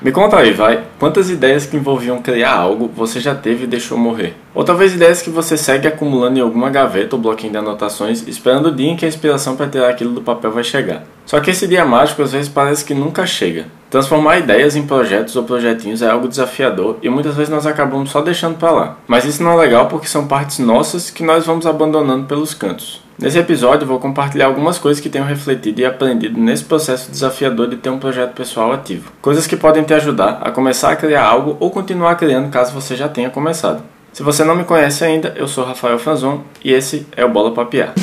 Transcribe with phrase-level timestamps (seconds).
[0.00, 0.84] Me conta aí, vai.
[0.98, 4.36] Quantas ideias que envolviam criar algo você já teve e deixou morrer?
[4.54, 8.66] Ou talvez ideias que você segue acumulando em alguma gaveta ou bloquinho de anotações, esperando
[8.66, 11.04] o dia em que a inspiração para tirar aquilo do papel vai chegar.
[11.24, 13.66] Só que esse dia mágico às vezes parece que nunca chega.
[13.88, 18.20] Transformar ideias em projetos ou projetinhos é algo desafiador e muitas vezes nós acabamos só
[18.20, 18.96] deixando para lá.
[19.08, 23.05] Mas isso não é legal porque são partes nossas que nós vamos abandonando pelos cantos.
[23.18, 27.76] Nesse episódio vou compartilhar algumas coisas que tenho refletido e aprendido nesse processo desafiador de
[27.76, 29.10] ter um projeto pessoal ativo.
[29.22, 32.94] Coisas que podem te ajudar a começar a criar algo ou continuar criando caso você
[32.94, 33.82] já tenha começado.
[34.12, 37.54] Se você não me conhece ainda, eu sou Rafael Franzon e esse é o Bola
[37.54, 37.94] Papiar.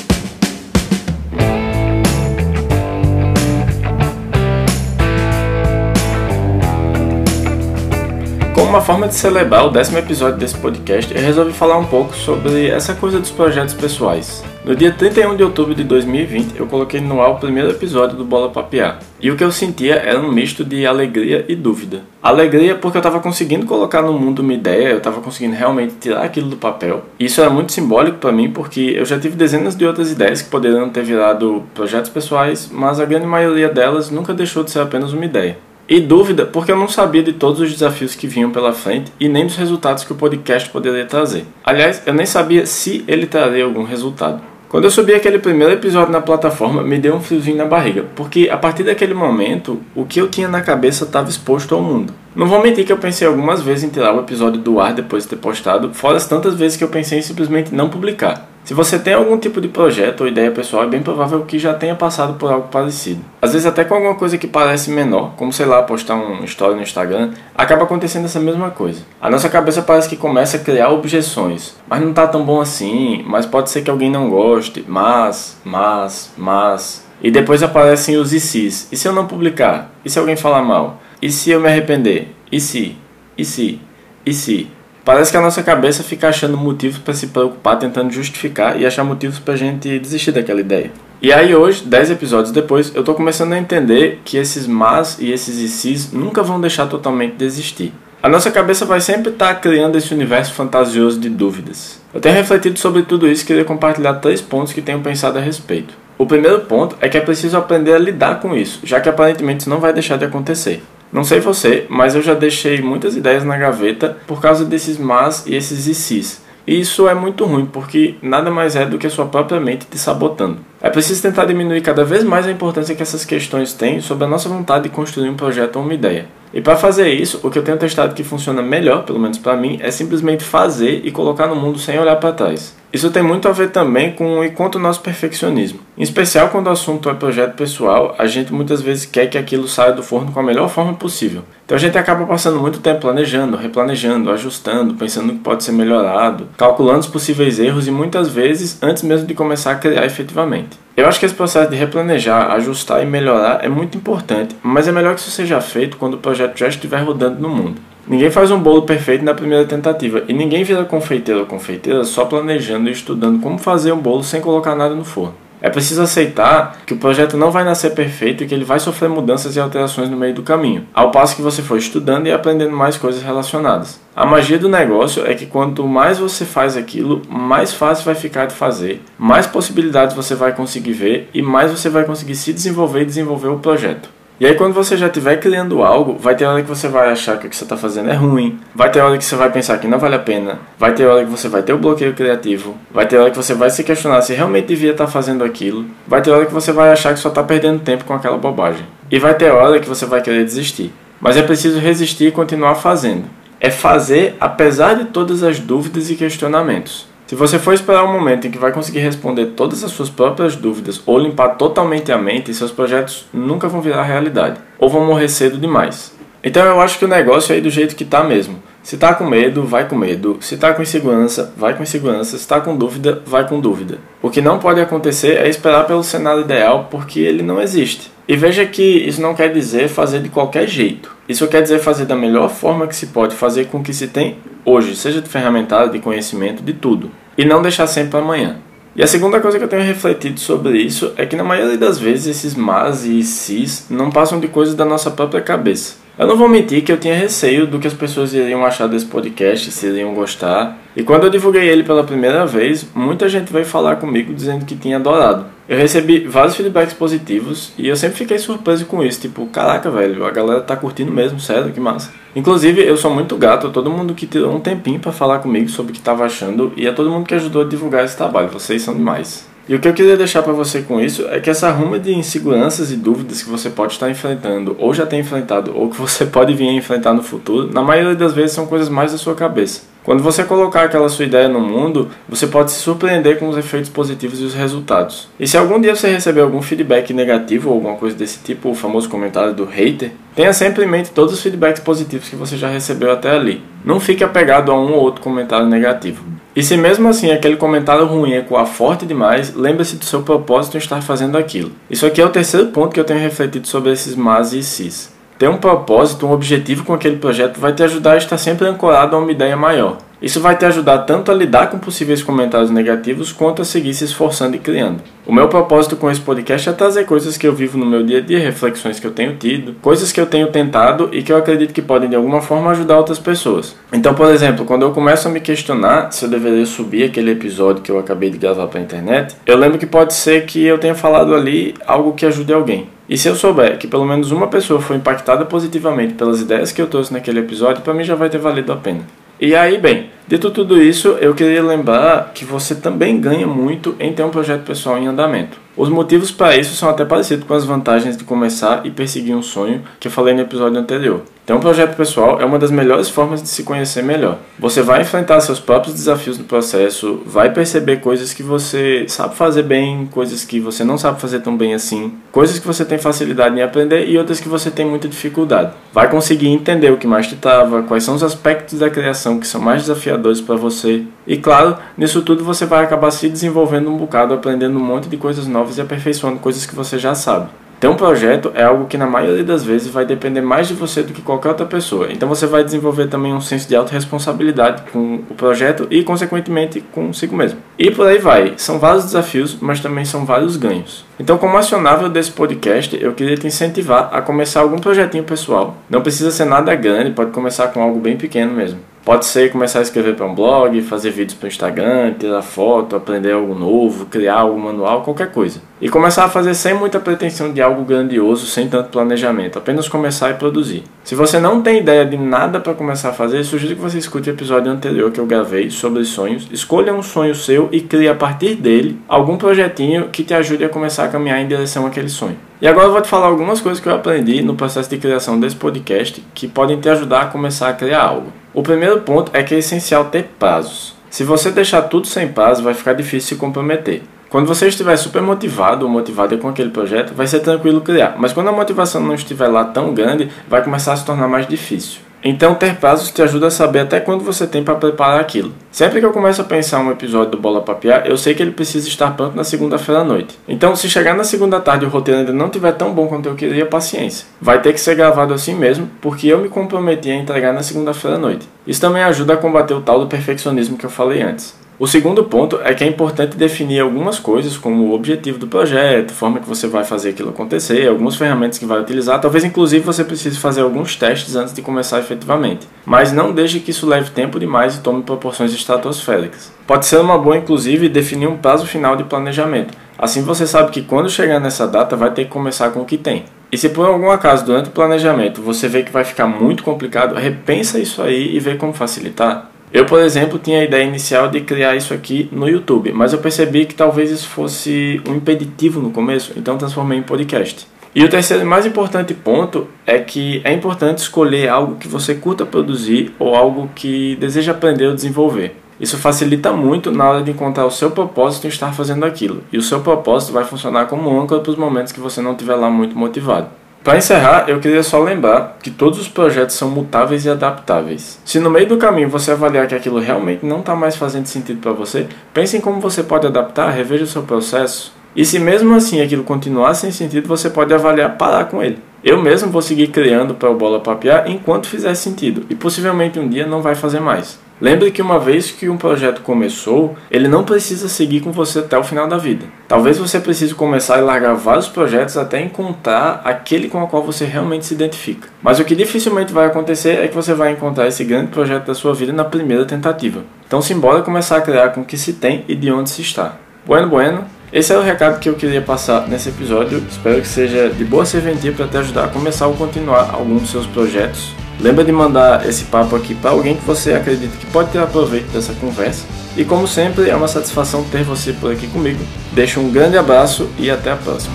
[8.64, 12.16] Como uma forma de celebrar o décimo episódio desse podcast, eu resolvi falar um pouco
[12.16, 14.42] sobre essa coisa dos projetos pessoais.
[14.64, 18.24] No dia 31 de outubro de 2020, eu coloquei no ar o primeiro episódio do
[18.24, 19.00] Bola Papiar.
[19.20, 22.04] E o que eu sentia era um misto de alegria e dúvida.
[22.22, 26.24] Alegria porque eu estava conseguindo colocar no mundo uma ideia, eu estava conseguindo realmente tirar
[26.24, 27.04] aquilo do papel.
[27.20, 30.42] E isso era muito simbólico para mim porque eu já tive dezenas de outras ideias
[30.42, 34.80] que poderiam ter virado projetos pessoais, mas a grande maioria delas nunca deixou de ser
[34.80, 35.58] apenas uma ideia.
[35.94, 39.30] E dúvida porque eu não sabia de todos os desafios que vinham pela frente e
[39.30, 41.46] nem dos resultados que o podcast poderia trazer.
[41.64, 44.42] Aliás, eu nem sabia se ele traria algum resultado.
[44.70, 48.50] Quando eu subi aquele primeiro episódio na plataforma, me deu um friozinho na barriga, porque
[48.52, 52.12] a partir daquele momento, o que eu tinha na cabeça estava exposto ao mundo.
[52.36, 55.26] Não vou mentir que eu pensei algumas vezes em tirar o episódio do ar depois
[55.26, 58.50] de ter postado, fora as tantas vezes que eu pensei em simplesmente não publicar.
[58.64, 61.74] Se você tem algum tipo de projeto ou ideia pessoal, é bem provável que já
[61.74, 63.22] tenha passado por algo parecido.
[63.42, 66.76] Às vezes até com alguma coisa que parece menor, como sei lá, postar um story
[66.76, 69.02] no Instagram, acaba acontecendo essa mesma coisa.
[69.22, 73.22] A nossa cabeça parece que começa a criar objeções, mas não tá tão bom assim,
[73.28, 77.06] mas pode ser que alguém não goste, mas, mas, mas.
[77.22, 78.88] E depois aparecem os se's.
[78.92, 79.92] E se eu não publicar?
[80.06, 81.02] E se alguém falar mal?
[81.22, 82.34] E se eu me arrepender?
[82.50, 82.98] E se?
[83.38, 83.82] E se?
[84.26, 84.70] E se?
[85.06, 89.04] Parece que a nossa cabeça fica achando motivos para se preocupar, tentando justificar e achar
[89.04, 90.92] motivos para a gente desistir daquela ideia.
[91.22, 95.32] E aí hoje, 10 episódios depois, eu estou começando a entender que esses mas e
[95.32, 97.94] esses ICs nunca vão deixar totalmente de existir.
[98.22, 102.02] A nossa cabeça vai sempre estar tá criando esse universo fantasioso de dúvidas.
[102.14, 105.42] Eu tenho refletido sobre tudo isso e queria compartilhar três pontos que tenho pensado a
[105.42, 105.94] respeito.
[106.18, 109.62] O primeiro ponto é que é preciso aprender a lidar com isso, já que aparentemente
[109.62, 110.82] isso não vai deixar de acontecer.
[111.14, 115.46] Não sei você, mas eu já deixei muitas ideias na gaveta por causa desses mas
[115.46, 116.42] e esses e se's.
[116.66, 119.86] E isso é muito ruim, porque nada mais é do que a sua própria mente
[119.86, 120.58] te sabotando.
[120.82, 124.28] É preciso tentar diminuir cada vez mais a importância que essas questões têm sobre a
[124.28, 126.26] nossa vontade de construir um projeto ou uma ideia.
[126.52, 129.56] E para fazer isso, o que eu tenho testado que funciona melhor, pelo menos para
[129.56, 132.76] mim, é simplesmente fazer e colocar no mundo sem olhar para trás.
[132.94, 135.80] Isso tem muito a ver também com o enquanto nosso perfeccionismo.
[135.98, 139.68] Em especial quando o assunto é projeto pessoal, a gente muitas vezes quer que aquilo
[139.68, 141.42] saia do forno com a melhor forma possível.
[141.66, 145.72] Então a gente acaba passando muito tempo planejando, replanejando, ajustando, pensando no que pode ser
[145.72, 150.78] melhorado, calculando os possíveis erros e muitas vezes antes mesmo de começar a criar efetivamente.
[150.96, 154.92] Eu acho que esse processo de replanejar, ajustar e melhorar é muito importante, mas é
[154.92, 157.82] melhor que isso seja feito quando o projeto já estiver rodando no mundo.
[158.06, 162.26] Ninguém faz um bolo perfeito na primeira tentativa e ninguém vira confeiteiro ou confeiteira só
[162.26, 165.36] planejando e estudando como fazer um bolo sem colocar nada no forno.
[165.62, 169.08] É preciso aceitar que o projeto não vai nascer perfeito e que ele vai sofrer
[169.08, 172.76] mudanças e alterações no meio do caminho, ao passo que você for estudando e aprendendo
[172.76, 174.02] mais coisas relacionadas.
[174.14, 178.48] A magia do negócio é que quanto mais você faz aquilo, mais fácil vai ficar
[178.48, 183.04] de fazer, mais possibilidades você vai conseguir ver e mais você vai conseguir se desenvolver
[183.04, 184.10] e desenvolver o projeto.
[184.40, 187.38] E aí quando você já estiver criando algo, vai ter hora que você vai achar
[187.38, 189.78] que o que você está fazendo é ruim, vai ter hora que você vai pensar
[189.78, 192.76] que não vale a pena, vai ter hora que você vai ter o bloqueio criativo,
[192.92, 195.86] vai ter hora que você vai se questionar se realmente devia estar tá fazendo aquilo,
[196.08, 198.86] vai ter hora que você vai achar que só está perdendo tempo com aquela bobagem.
[199.12, 200.92] E vai ter hora que você vai querer desistir.
[201.22, 203.24] Mas é preciso resistir e continuar fazendo.
[203.60, 207.08] É fazer apesar de todas as dúvidas e questionamentos.
[207.26, 210.56] Se você for esperar um momento em que vai conseguir responder todas as suas próprias
[210.56, 215.30] dúvidas ou limpar totalmente a mente, seus projetos nunca vão virar realidade ou vão morrer
[215.30, 216.14] cedo demais.
[216.44, 218.62] Então eu acho que o negócio é aí do jeito que tá mesmo.
[218.84, 220.38] Se tá com medo, vai com medo.
[220.42, 222.38] Se tá com insegurança, vai com insegurança.
[222.38, 224.00] Se tá com dúvida, vai com dúvida.
[224.22, 228.12] O que não pode acontecer é esperar pelo cenário ideal, porque ele não existe.
[228.28, 231.16] E veja que isso não quer dizer fazer de qualquer jeito.
[231.30, 234.38] Isso quer dizer fazer da melhor forma que se pode, fazer com que se tem
[234.66, 238.58] hoje, seja de ferramentada, de conhecimento, de tudo e não deixar sempre para amanhã.
[238.96, 241.98] E a segunda coisa que eu tenho refletido sobre isso é que na maioria das
[241.98, 246.03] vezes esses mas e cis não passam de coisas da nossa própria cabeça.
[246.18, 249.06] Eu não vou mentir que eu tinha receio do que as pessoas iriam achar desse
[249.06, 250.78] podcast, se iriam gostar.
[250.96, 254.76] E quando eu divulguei ele pela primeira vez, muita gente veio falar comigo dizendo que
[254.76, 255.46] tinha adorado.
[255.68, 259.22] Eu recebi vários feedbacks positivos e eu sempre fiquei surpreso com isso.
[259.22, 262.14] Tipo, caraca, velho, a galera tá curtindo mesmo, sério, que massa.
[262.36, 265.68] Inclusive, eu sou muito grato a todo mundo que tirou um tempinho para falar comigo
[265.68, 268.50] sobre o que tava achando e a todo mundo que ajudou a divulgar esse trabalho.
[268.50, 269.52] Vocês são demais.
[269.68, 272.14] E o que eu queria deixar para você com isso é que essa ruma de
[272.14, 276.26] inseguranças e dúvidas que você pode estar enfrentando, ou já tem enfrentado, ou que você
[276.28, 279.36] pode vir a enfrentar no futuro, na maioria das vezes são coisas mais da sua
[279.36, 279.94] cabeça.
[280.04, 283.90] Quando você colocar aquela sua ideia no mundo, você pode se surpreender com os efeitos
[283.90, 285.30] positivos e os resultados.
[285.40, 288.76] E se algum dia você receber algum feedback negativo ou alguma coisa desse tipo, o
[288.76, 292.68] famoso comentário do hater, tenha sempre em mente todos os feedbacks positivos que você já
[292.68, 293.64] recebeu até ali.
[293.86, 296.22] Não fique apegado a um ou outro comentário negativo.
[296.56, 300.80] E se mesmo assim aquele comentário ruim ecoar forte demais, lembre-se do seu propósito em
[300.80, 301.72] estar fazendo aquilo.
[301.90, 305.13] Isso aqui é o terceiro ponto que eu tenho refletido sobre esses mas e sis.
[305.44, 309.14] Ter um propósito, um objetivo com aquele projeto vai te ajudar a estar sempre ancorado
[309.14, 309.98] a uma ideia maior.
[310.22, 314.06] Isso vai te ajudar tanto a lidar com possíveis comentários negativos quanto a seguir se
[314.06, 315.02] esforçando e criando.
[315.28, 318.20] O meu propósito com esse podcast é trazer coisas que eu vivo no meu dia
[318.20, 321.36] a dia, reflexões que eu tenho tido, coisas que eu tenho tentado e que eu
[321.36, 323.76] acredito que podem de alguma forma ajudar outras pessoas.
[323.92, 327.84] Então, por exemplo, quando eu começo a me questionar se eu deveria subir aquele episódio
[327.84, 330.78] que eu acabei de gravar para a internet, eu lembro que pode ser que eu
[330.78, 332.93] tenha falado ali algo que ajude alguém.
[333.10, 336.82] E se eu souber que pelo menos uma pessoa foi impactada positivamente pelas ideias que
[336.82, 339.02] eu trouxe naquele episódio, para mim já vai ter valido a pena.
[339.40, 344.14] E aí, bem, dito tudo isso, eu queria lembrar que você também ganha muito em
[344.14, 345.58] ter um projeto pessoal em andamento.
[345.76, 349.42] Os motivos para isso são até parecidos com as vantagens de começar e perseguir um
[349.42, 351.24] sonho que eu falei no episódio anterior.
[351.46, 354.38] Ter um projeto pessoal é uma das melhores formas de se conhecer melhor.
[354.58, 359.64] Você vai enfrentar seus próprios desafios no processo, vai perceber coisas que você sabe fazer
[359.64, 363.58] bem, coisas que você não sabe fazer tão bem assim, coisas que você tem facilidade
[363.58, 365.74] em aprender e outras que você tem muita dificuldade.
[365.92, 369.46] Vai conseguir entender o que mais te trava, quais são os aspectos da criação que
[369.46, 371.04] são mais desafiadores para você.
[371.28, 375.18] E claro, nisso tudo você vai acabar se desenvolvendo um bocado, aprendendo um monte de
[375.18, 377.50] coisas novas e aperfeiçoando coisas que você já sabe.
[377.84, 381.04] Ter um projeto é algo que na maioria das vezes vai depender mais de você
[381.04, 382.08] do que qualquer outra pessoa.
[382.10, 387.36] Então você vai desenvolver também um senso de autorresponsabilidade com o projeto e, consequentemente, consigo
[387.36, 387.60] mesmo.
[387.78, 388.54] E por aí vai.
[388.56, 391.04] São vários desafios, mas também são vários ganhos.
[391.20, 395.76] Então, como acionável desse podcast, eu queria te incentivar a começar algum projetinho pessoal.
[395.90, 398.80] Não precisa ser nada grande, pode começar com algo bem pequeno mesmo.
[399.06, 402.96] Pode ser começar a escrever para um blog, fazer vídeos para o Instagram, tirar foto,
[402.96, 405.62] aprender algo novo, criar algo manual, qualquer coisa.
[405.82, 410.30] E começar a fazer sem muita pretensão de algo grandioso, sem tanto planejamento, apenas começar
[410.30, 410.84] e produzir.
[411.04, 414.30] Se você não tem ideia de nada para começar a fazer, sugiro que você escute
[414.30, 416.48] o episódio anterior que eu gravei sobre sonhos.
[416.50, 420.70] Escolha um sonho seu e crie a partir dele algum projetinho que te ajude a
[420.70, 422.38] começar a caminhar em direção àquele sonho.
[422.62, 425.38] E agora eu vou te falar algumas coisas que eu aprendi no processo de criação
[425.38, 428.43] desse podcast que podem te ajudar a começar a criar algo.
[428.54, 430.94] O primeiro ponto é que é essencial ter prazos.
[431.10, 434.04] Se você deixar tudo sem prazo, vai ficar difícil se comprometer.
[434.30, 438.16] Quando você estiver super motivado ou motivada com aquele projeto, vai ser tranquilo criar.
[438.18, 441.48] Mas quando a motivação não estiver lá tão grande, vai começar a se tornar mais
[441.48, 442.02] difícil.
[442.24, 445.52] Então, ter prazos te ajuda a saber até quando você tem para preparar aquilo.
[445.72, 448.52] Sempre que eu começo a pensar um episódio do Bola Papiar, eu sei que ele
[448.52, 450.40] precisa estar pronto na segunda-feira à noite.
[450.48, 453.28] Então, se chegar na segunda tarde e o roteiro ainda não estiver tão bom quanto
[453.28, 454.26] eu queria, paciência.
[454.40, 458.16] Vai ter que ser gravado assim mesmo, porque eu me comprometi a entregar na segunda-feira
[458.16, 458.48] à noite.
[458.66, 461.63] Isso também ajuda a combater o tal do perfeccionismo que eu falei antes.
[461.80, 466.14] O segundo ponto é que é importante definir algumas coisas, como o objetivo do projeto,
[466.14, 469.20] forma que você vai fazer aquilo acontecer, algumas ferramentas que vai utilizar.
[469.20, 472.68] Talvez, inclusive, você precise fazer alguns testes antes de começar efetivamente.
[472.86, 476.54] Mas não deixe que isso leve tempo demais e tome proporções estratosféricas.
[476.68, 479.76] Pode ser uma boa, inclusive, definir um prazo final de planejamento.
[479.98, 482.98] Assim você sabe que quando chegar nessa data vai ter que começar com o que
[482.98, 483.26] tem.
[483.52, 487.16] E se por algum acaso durante o planejamento você vê que vai ficar muito complicado,
[487.16, 489.53] repensa isso aí e vê como facilitar.
[489.74, 493.18] Eu, por exemplo, tinha a ideia inicial de criar isso aqui no YouTube, mas eu
[493.18, 497.68] percebi que talvez isso fosse um impeditivo no começo, então transformei em podcast.
[497.96, 502.14] E o terceiro e mais importante ponto é que é importante escolher algo que você
[502.14, 505.56] curta produzir ou algo que deseja aprender ou desenvolver.
[505.80, 509.58] Isso facilita muito na hora de encontrar o seu propósito em estar fazendo aquilo, e
[509.58, 512.70] o seu propósito vai funcionar como âncora para os momentos que você não estiver lá
[512.70, 513.48] muito motivado.
[513.84, 518.18] Para encerrar, eu queria só lembrar que todos os projetos são mutáveis e adaptáveis.
[518.24, 521.60] Se no meio do caminho você avaliar que aquilo realmente não está mais fazendo sentido
[521.60, 524.94] para você, pense em como você pode adaptar, reveja o seu processo.
[525.14, 528.80] E se mesmo assim aquilo continuar sem sentido, você pode avaliar parar com ele.
[529.04, 533.28] Eu mesmo vou seguir criando para o Bola Papiar enquanto fizer sentido, e possivelmente um
[533.28, 534.40] dia não vai fazer mais.
[534.62, 538.78] Lembre que uma vez que um projeto começou, ele não precisa seguir com você até
[538.78, 539.46] o final da vida.
[539.68, 544.26] Talvez você precise começar a largar vários projetos até encontrar aquele com o qual você
[544.26, 545.28] realmente se identifica.
[545.42, 548.76] Mas o que dificilmente vai acontecer é que você vai encontrar esse grande projeto da
[548.76, 550.24] sua vida na primeira tentativa.
[550.48, 553.36] Então, simbora começar a criar com o que se tem e de onde se está.
[553.66, 554.26] Bueno, bueno.
[554.54, 556.78] Esse é o recado que eu queria passar nesse episódio.
[556.88, 560.52] Espero que seja de boa serventia para te ajudar a começar ou continuar algum dos
[560.52, 561.34] seus projetos.
[561.60, 565.32] Lembra de mandar esse papo aqui para alguém que você acredita que pode ter aproveito
[565.32, 566.06] dessa conversa.
[566.36, 569.00] E como sempre, é uma satisfação ter você por aqui comigo.
[569.32, 571.34] Deixo um grande abraço e até a próxima.